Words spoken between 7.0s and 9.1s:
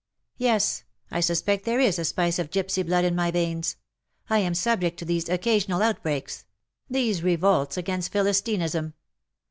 revolts against Philistinism.